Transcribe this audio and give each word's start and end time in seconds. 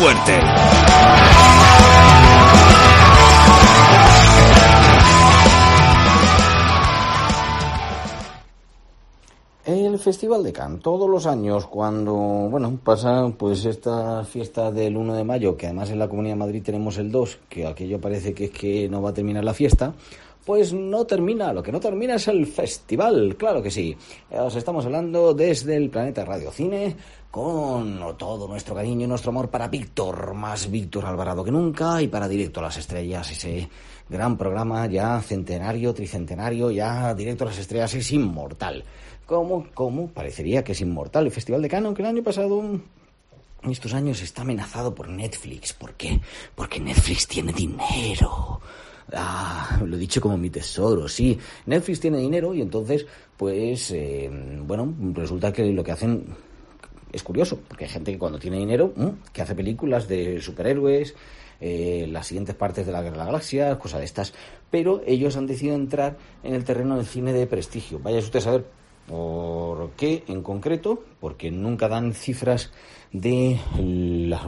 Fuerte! 0.00 0.32
El 9.66 9.98
Festival 9.98 10.42
de 10.42 10.52
Cannes, 10.52 10.80
todos 10.80 11.08
los 11.08 11.26
años 11.26 11.66
cuando, 11.66 12.14
bueno, 12.14 12.78
pasa 12.82 13.30
pues 13.36 13.66
esta 13.66 14.24
fiesta 14.24 14.72
del 14.72 14.96
1 14.96 15.14
de 15.14 15.24
mayo, 15.24 15.56
que 15.58 15.66
además 15.66 15.90
en 15.90 15.98
la 15.98 16.08
Comunidad 16.08 16.34
de 16.34 16.38
Madrid 16.38 16.62
tenemos 16.64 16.96
el 16.96 17.12
2, 17.12 17.38
que 17.50 17.66
aquello 17.66 18.00
parece 18.00 18.32
que 18.32 18.46
es 18.46 18.50
que 18.50 18.88
no 18.88 19.02
va 19.02 19.10
a 19.10 19.14
terminar 19.14 19.44
la 19.44 19.52
fiesta, 19.52 19.92
pues 20.44 20.72
no 20.72 21.04
termina, 21.04 21.52
lo 21.52 21.62
que 21.62 21.72
no 21.72 21.80
termina 21.80 22.14
es 22.14 22.28
el 22.28 22.46
festival, 22.46 23.36
claro 23.36 23.62
que 23.62 23.70
sí. 23.70 23.96
Os 24.30 24.56
estamos 24.56 24.84
hablando 24.84 25.34
desde 25.34 25.76
el 25.76 25.90
planeta 25.90 26.24
Radio 26.24 26.50
Cine 26.50 26.96
con 27.30 28.16
todo 28.18 28.48
nuestro 28.48 28.74
cariño 28.74 29.04
y 29.04 29.08
nuestro 29.08 29.30
amor 29.30 29.50
para 29.50 29.68
Víctor, 29.68 30.34
más 30.34 30.70
Víctor 30.70 31.06
Alvarado 31.06 31.44
que 31.44 31.52
nunca, 31.52 32.02
y 32.02 32.08
para 32.08 32.26
Directo 32.26 32.60
a 32.60 32.64
las 32.64 32.76
Estrellas, 32.76 33.30
ese 33.30 33.68
gran 34.08 34.36
programa 34.36 34.86
ya 34.86 35.20
centenario, 35.20 35.94
tricentenario, 35.94 36.70
ya 36.70 37.14
Directo 37.14 37.44
a 37.44 37.48
las 37.48 37.58
Estrellas 37.58 37.94
es 37.94 38.10
inmortal. 38.12 38.84
¿Cómo, 39.26 39.68
cómo? 39.74 40.08
Parecería 40.08 40.64
que 40.64 40.72
es 40.72 40.80
inmortal 40.80 41.26
el 41.26 41.30
Festival 41.30 41.62
de 41.62 41.68
Cannes, 41.68 41.86
aunque 41.86 42.02
el 42.02 42.08
año 42.08 42.22
pasado 42.24 42.60
en 43.62 43.70
estos 43.70 43.94
años 43.94 44.20
está 44.22 44.42
amenazado 44.42 44.92
por 44.92 45.08
Netflix. 45.08 45.72
¿Por 45.72 45.94
qué? 45.94 46.20
Porque 46.56 46.80
Netflix 46.80 47.28
tiene 47.28 47.52
dinero. 47.52 48.60
Ah, 49.14 49.80
lo 49.84 49.96
he 49.96 49.98
dicho 49.98 50.20
como 50.20 50.36
mi 50.36 50.50
tesoro, 50.50 51.08
sí. 51.08 51.38
Netflix 51.66 52.00
tiene 52.00 52.18
dinero 52.18 52.54
y 52.54 52.62
entonces, 52.62 53.06
pues, 53.36 53.90
eh, 53.90 54.30
bueno, 54.62 54.94
resulta 55.14 55.52
que 55.52 55.70
lo 55.72 55.82
que 55.82 55.92
hacen 55.92 56.24
es 57.12 57.22
curioso, 57.22 57.60
porque 57.66 57.84
hay 57.84 57.90
gente 57.90 58.12
que 58.12 58.18
cuando 58.18 58.38
tiene 58.38 58.58
dinero, 58.58 58.92
que 59.32 59.42
hace 59.42 59.54
películas 59.54 60.06
de 60.06 60.40
superhéroes, 60.40 61.14
eh, 61.60 62.06
las 62.10 62.26
siguientes 62.26 62.54
partes 62.54 62.86
de 62.86 62.92
la 62.92 63.02
Guerra 63.02 63.12
de 63.12 63.18
la 63.18 63.26
Galaxia, 63.26 63.78
cosas 63.78 64.00
de 64.00 64.06
estas, 64.06 64.32
pero 64.70 65.02
ellos 65.06 65.36
han 65.36 65.46
decidido 65.46 65.74
entrar 65.74 66.16
en 66.42 66.54
el 66.54 66.64
terreno 66.64 66.96
del 66.96 67.06
cine 67.06 67.32
de 67.32 67.46
prestigio. 67.46 67.98
Vaya 67.98 68.18
usted 68.18 68.38
a 68.38 68.42
saber 68.42 68.79
por 69.10 69.90
qué 69.96 70.22
en 70.28 70.42
concreto, 70.42 71.02
porque 71.18 71.50
nunca 71.50 71.88
dan 71.88 72.14
cifras 72.14 72.70
de 73.12 73.58
la 73.76 74.40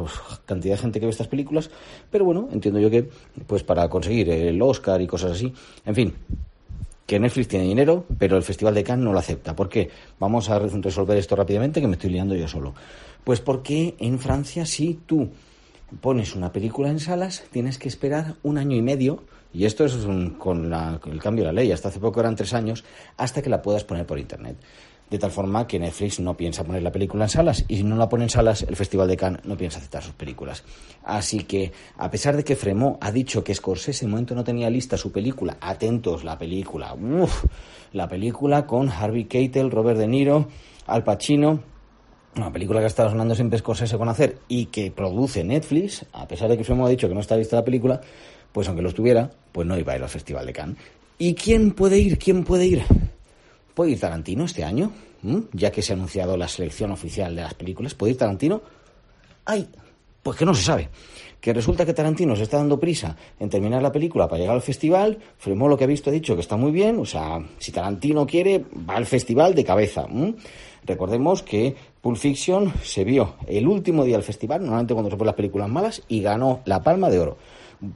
cantidad 0.46 0.74
de 0.74 0.80
gente 0.80 1.00
que 1.00 1.06
ve 1.06 1.10
estas 1.10 1.26
películas, 1.26 1.68
pero 2.10 2.24
bueno, 2.24 2.48
entiendo 2.52 2.78
yo 2.78 2.88
que 2.88 3.08
pues 3.46 3.64
para 3.64 3.88
conseguir 3.88 4.30
el 4.30 4.62
Oscar 4.62 5.02
y 5.02 5.08
cosas 5.08 5.32
así, 5.32 5.52
en 5.84 5.94
fin, 5.96 6.14
que 7.06 7.18
Netflix 7.18 7.48
tiene 7.48 7.64
dinero, 7.64 8.04
pero 8.18 8.36
el 8.36 8.44
Festival 8.44 8.74
de 8.74 8.84
Cannes 8.84 9.04
no 9.04 9.12
lo 9.12 9.18
acepta. 9.18 9.56
¿Por 9.56 9.68
qué? 9.68 9.90
Vamos 10.20 10.48
a 10.48 10.60
resolver 10.60 11.18
esto 11.18 11.34
rápidamente, 11.34 11.80
que 11.80 11.88
me 11.88 11.94
estoy 11.94 12.10
liando 12.10 12.36
yo 12.36 12.46
solo. 12.46 12.72
Pues 13.24 13.40
porque 13.40 13.96
en 13.98 14.20
Francia, 14.20 14.64
si 14.64 15.00
tú 15.06 15.28
pones 16.00 16.34
una 16.34 16.52
película 16.52 16.88
en 16.88 17.00
salas, 17.00 17.44
tienes 17.50 17.78
que 17.78 17.88
esperar 17.88 18.36
un 18.42 18.58
año 18.58 18.76
y 18.76 18.82
medio, 18.82 19.24
y 19.52 19.66
esto 19.66 19.84
es 19.84 19.96
con, 20.38 20.70
la, 20.70 21.00
el 21.06 21.20
cambio 21.20 21.44
de 21.44 21.52
la 21.52 21.60
ley, 21.60 21.72
hasta 21.72 21.88
hace 21.88 22.00
poco 22.00 22.20
eran 22.20 22.36
tres 22.36 22.54
años, 22.54 22.84
hasta 23.16 23.42
que 23.42 23.50
la 23.50 23.62
puedas 23.62 23.84
poner 23.84 24.06
por 24.06 24.18
Internet 24.18 24.56
de 25.12 25.18
tal 25.18 25.30
forma 25.30 25.66
que 25.66 25.78
Netflix 25.78 26.20
no 26.20 26.34
piensa 26.34 26.64
poner 26.64 26.82
la 26.82 26.90
película 26.90 27.24
en 27.24 27.28
salas 27.28 27.66
y 27.68 27.76
si 27.76 27.82
no 27.82 27.96
la 27.96 28.08
pone 28.08 28.24
en 28.24 28.30
salas 28.30 28.62
el 28.62 28.76
Festival 28.76 29.06
de 29.08 29.18
Cannes 29.18 29.44
no 29.44 29.58
piensa 29.58 29.76
aceptar 29.76 30.02
sus 30.02 30.14
películas. 30.14 30.64
Así 31.04 31.40
que 31.40 31.70
a 31.98 32.10
pesar 32.10 32.34
de 32.34 32.44
que 32.44 32.56
Fremont 32.56 32.96
ha 32.98 33.12
dicho 33.12 33.44
que 33.44 33.54
Scorsese 33.54 34.06
en 34.06 34.10
momento 34.10 34.34
no 34.34 34.42
tenía 34.42 34.70
lista 34.70 34.96
su 34.96 35.12
película, 35.12 35.58
atentos 35.60 36.24
la 36.24 36.38
película, 36.38 36.94
uff, 36.94 37.44
la 37.92 38.08
película 38.08 38.66
con 38.66 38.88
Harvey 38.88 39.24
Keitel, 39.24 39.70
Robert 39.70 39.98
De 39.98 40.08
Niro, 40.08 40.48
Al 40.86 41.04
Pacino, 41.04 41.62
una 42.36 42.52
película 42.52 42.80
que 42.80 42.84
ha 42.84 42.88
estado 42.88 43.10
sonando 43.10 43.34
siempre 43.34 43.58
Scorsese 43.58 43.98
con 43.98 44.08
hacer 44.08 44.38
y 44.48 44.66
que 44.66 44.90
produce 44.90 45.44
Netflix, 45.44 46.06
a 46.12 46.26
pesar 46.26 46.48
de 46.48 46.56
que 46.56 46.64
Fremont 46.64 46.88
ha 46.88 46.90
dicho 46.90 47.08
que 47.08 47.14
no 47.14 47.20
está 47.20 47.36
lista 47.36 47.56
la 47.56 47.64
película, 47.64 48.00
pues 48.52 48.68
aunque 48.68 48.82
lo 48.82 48.88
estuviera, 48.88 49.30
pues 49.52 49.66
no 49.66 49.78
iba 49.78 49.92
a 49.92 49.96
ir 49.96 50.02
al 50.02 50.08
Festival 50.08 50.46
de 50.46 50.52
Cannes. 50.52 50.78
¿Y 51.18 51.34
quién 51.34 51.72
puede 51.72 51.98
ir? 51.98 52.18
¿Quién 52.18 52.44
puede 52.44 52.66
ir? 52.66 52.82
¿Puede 53.74 53.92
ir 53.92 54.00
Tarantino 54.00 54.44
este 54.44 54.64
año? 54.64 54.92
¿Mm? 55.22 55.38
Ya 55.52 55.70
que 55.70 55.82
se 55.82 55.92
ha 55.92 55.96
anunciado 55.96 56.36
la 56.36 56.48
selección 56.48 56.90
oficial 56.90 57.34
de 57.36 57.42
las 57.42 57.54
películas. 57.54 57.94
¿Puede 57.94 58.12
ir 58.12 58.18
Tarantino? 58.18 58.62
¡Ay! 59.44 59.68
Pues 60.22 60.36
que 60.36 60.44
no 60.44 60.54
se 60.54 60.62
sabe. 60.62 60.88
Que 61.40 61.52
resulta 61.52 61.84
que 61.84 61.92
Tarantino 61.92 62.36
se 62.36 62.44
está 62.44 62.58
dando 62.58 62.78
prisa 62.78 63.16
en 63.40 63.50
terminar 63.50 63.82
la 63.82 63.90
película 63.90 64.28
para 64.28 64.40
llegar 64.40 64.54
al 64.54 64.62
festival. 64.62 65.18
Fremó 65.38 65.68
lo 65.68 65.76
que 65.76 65.84
ha 65.84 65.88
visto 65.88 66.10
ha 66.10 66.12
dicho 66.12 66.34
que 66.34 66.40
está 66.40 66.56
muy 66.56 66.70
bien. 66.70 66.98
O 66.98 67.04
sea, 67.04 67.44
si 67.58 67.72
Tarantino 67.72 68.26
quiere, 68.26 68.64
va 68.88 68.94
al 68.94 69.06
festival 69.06 69.54
de 69.54 69.64
cabeza. 69.64 70.06
Recordemos 70.84 71.42
que 71.42 71.76
Pulp 72.00 72.16
Fiction 72.16 72.72
se 72.82 73.04
vio 73.04 73.34
el 73.46 73.68
último 73.68 74.04
día 74.04 74.16
del 74.16 74.24
festival, 74.24 74.62
normalmente 74.62 74.94
cuando 74.94 75.10
se 75.10 75.16
ponen 75.16 75.26
las 75.26 75.36
películas 75.36 75.68
malas, 75.68 76.02
y 76.08 76.22
ganó 76.22 76.60
la 76.64 76.82
Palma 76.82 77.08
de 77.08 77.20
Oro. 77.20 77.36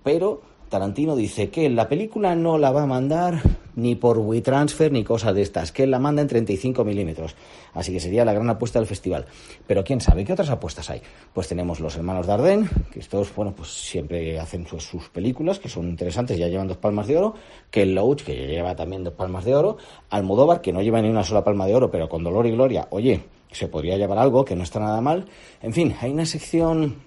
Pero 0.04 0.42
Tarantino 0.68 1.14
dice 1.14 1.48
que 1.48 1.70
la 1.70 1.88
película 1.88 2.34
no 2.34 2.58
la 2.58 2.72
va 2.72 2.82
a 2.82 2.86
mandar 2.86 3.40
ni 3.76 3.94
por 3.94 4.18
WeTransfer 4.18 4.90
ni 4.90 5.04
cosas 5.04 5.34
de 5.34 5.42
estas, 5.42 5.70
que 5.70 5.86
la 5.86 5.98
manda 5.98 6.22
en 6.22 6.28
35 6.28 6.82
milímetros. 6.84 7.36
Así 7.74 7.92
que 7.92 8.00
sería 8.00 8.24
la 8.24 8.32
gran 8.32 8.48
apuesta 8.50 8.78
del 8.78 8.88
festival. 8.88 9.26
Pero 9.66 9.84
quién 9.84 10.00
sabe, 10.00 10.24
¿qué 10.24 10.32
otras 10.32 10.50
apuestas 10.50 10.90
hay? 10.90 11.02
Pues 11.32 11.46
tenemos 11.46 11.78
los 11.78 11.94
hermanos 11.96 12.26
Dardenne, 12.26 12.68
que 12.90 13.00
estos, 13.00 13.34
bueno, 13.34 13.54
pues 13.54 13.68
siempre 13.68 14.40
hacen 14.40 14.66
sus, 14.66 15.08
películas, 15.10 15.58
que 15.58 15.68
son 15.68 15.88
interesantes, 15.88 16.38
ya 16.38 16.48
llevan 16.48 16.68
dos 16.68 16.78
palmas 16.78 17.06
de 17.06 17.18
oro, 17.18 17.34
que 17.70 17.82
el 17.82 17.94
Loach, 17.94 18.22
que 18.22 18.34
lleva 18.46 18.74
también 18.74 19.04
dos 19.04 19.14
palmas 19.14 19.44
de 19.44 19.54
oro, 19.54 19.76
Almodóvar, 20.10 20.62
que 20.62 20.72
no 20.72 20.82
lleva 20.82 21.00
ni 21.00 21.08
una 21.08 21.22
sola 21.22 21.44
palma 21.44 21.66
de 21.66 21.74
oro, 21.74 21.90
pero 21.90 22.08
con 22.08 22.24
dolor 22.24 22.46
y 22.46 22.52
gloria, 22.52 22.88
oye, 22.90 23.24
se 23.52 23.68
podría 23.68 23.96
llevar 23.96 24.18
algo, 24.18 24.44
que 24.44 24.56
no 24.56 24.62
está 24.62 24.80
nada 24.80 25.00
mal. 25.00 25.26
En 25.62 25.72
fin, 25.72 25.94
hay 26.00 26.10
una 26.10 26.26
sección 26.26 27.05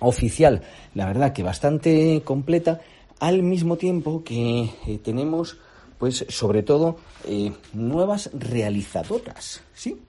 oficial, 0.00 0.62
la 0.94 1.06
verdad 1.06 1.32
que 1.32 1.42
bastante 1.42 2.22
completa, 2.24 2.80
al 3.20 3.42
mismo 3.42 3.76
tiempo 3.76 4.22
que 4.22 4.70
eh, 4.86 4.98
tenemos, 5.02 5.58
pues 5.98 6.24
sobre 6.28 6.62
todo, 6.62 6.96
eh, 7.24 7.52
nuevas 7.72 8.30
realizadoras, 8.32 9.62
¿sí? 9.72 10.00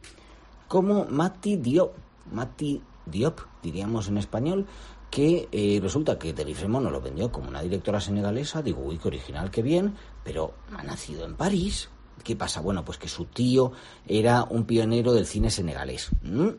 Como 0.67 1.05
Mati 1.05 1.57
Diop, 1.57 1.93
Mati 2.31 2.81
Diop, 3.05 3.39
diríamos 3.63 4.07
en 4.07 4.17
español, 4.17 4.67
que 5.09 5.47
eh, 5.51 5.79
resulta 5.81 6.19
que 6.19 6.33
Terifremo 6.33 6.79
no 6.79 6.91
lo 6.91 7.01
vendió 7.01 7.31
como 7.31 7.49
una 7.49 7.63
directora 7.63 7.99
senegalesa, 7.99 8.61
digo, 8.61 8.83
uy, 8.83 8.99
qué 8.99 9.07
original, 9.07 9.49
qué 9.49 9.63
bien, 9.63 9.95
pero 10.23 10.53
ha 10.77 10.83
nacido 10.83 11.25
en 11.25 11.35
París, 11.35 11.89
¿Qué 12.23 12.35
pasa? 12.35 12.61
Bueno, 12.61 12.83
pues 12.83 12.97
que 12.97 13.07
su 13.07 13.25
tío 13.25 13.71
era 14.07 14.43
un 14.43 14.65
pionero 14.65 15.13
del 15.13 15.25
cine 15.25 15.49
senegalés. 15.49 16.09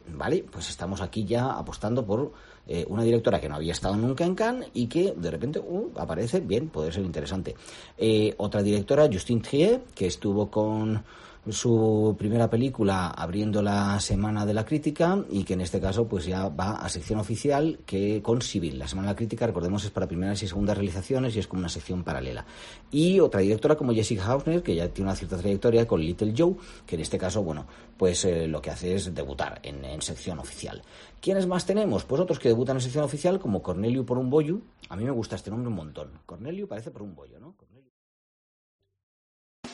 ¿Vale? 0.09 0.45
Pues 0.51 0.71
estamos 0.71 1.01
aquí 1.01 1.25
ya 1.25 1.53
apostando 1.53 2.05
por 2.05 2.33
eh, 2.73 2.87
una 2.89 3.03
directora 3.03 3.41
que 3.41 3.49
no 3.49 3.57
había 3.57 3.73
estado 3.73 3.97
nunca 3.97 4.25
en 4.25 4.37
Cannes 4.37 4.71
y 4.75 4.87
que 4.87 5.13
de 5.17 5.29
repente 5.29 5.59
uh, 5.59 5.91
aparece, 5.97 6.39
bien, 6.39 6.69
puede 6.69 6.93
ser 6.93 7.05
interesante. 7.05 7.57
Eh, 7.99 8.33
otra 8.37 8.63
directora, 8.63 9.09
Justine 9.13 9.41
Trier, 9.41 9.81
que 9.93 10.07
estuvo 10.07 10.49
con 10.49 11.03
su 11.49 12.15
primera 12.19 12.51
película 12.51 13.09
abriendo 13.09 13.63
la 13.63 13.99
semana 14.01 14.45
de 14.45 14.53
la 14.53 14.67
crítica 14.67 15.25
y 15.31 15.45
que 15.45 15.55
en 15.55 15.63
este 15.63 15.81
caso 15.81 16.07
pues 16.07 16.27
ya 16.27 16.49
va 16.49 16.73
a 16.73 16.89
sección 16.89 17.19
oficial 17.19 17.79
que 17.87 18.21
con 18.23 18.43
Civil. 18.43 18.79
La 18.79 18.87
semana 18.87 19.09
de 19.09 19.15
la 19.15 19.17
crítica, 19.17 19.47
recordemos, 19.47 19.85
es 19.85 19.91
para 19.91 20.07
primeras 20.07 20.43
y 20.43 20.49
segundas 20.49 20.77
realizaciones 20.77 21.35
y 21.35 21.39
es 21.39 21.47
como 21.47 21.61
una 21.61 21.69
sección 21.69 22.05
paralela. 22.05 22.45
Y 22.91 23.21
otra 23.21 23.41
directora 23.41 23.77
como 23.77 23.95
Jessica 23.95 24.27
Hausner, 24.27 24.63
que 24.63 24.75
ya 24.75 24.89
tiene 24.89 25.11
una 25.11 25.17
cierta 25.17 25.39
trayectoria 25.39 25.87
con 25.87 26.01
Little 26.01 26.35
Joe, 26.37 26.57
que 26.87 26.97
en 26.97 27.01
este 27.01 27.17
caso, 27.19 27.43
bueno, 27.43 27.67
pues 27.97 28.25
eh, 28.25 28.47
lo 28.47 28.61
que 28.61 28.71
hace 28.71 28.95
es 28.95 29.15
debutar 29.15 29.61
en, 29.63 29.85
en, 29.85 30.03
sección 30.03 30.39
oficial. 30.39 30.83
¿Quiénes 31.21 31.47
más 31.47 31.65
tenemos? 31.65 32.05
Pues 32.05 32.21
otros 32.21 32.39
que 32.39 32.49
debutan 32.49 32.77
en 32.77 32.83
sección 32.83 33.05
oficial 33.05 33.41
como 33.41 33.63
Cornelio 33.63 34.05
por 34.05 34.19
un 34.19 34.31
bollo. 34.31 34.61
A 34.89 34.97
mí 34.97 35.05
me 35.05 35.11
gusta 35.11 35.37
este 35.37 35.51
nombre 35.51 35.69
un 35.69 35.77
montón. 35.77 36.11
Cornelio 36.27 36.69
parece 36.69 36.91
por 36.91 37.03
un 37.03 37.15
bollo, 37.15 37.39
¿no? 37.41 37.55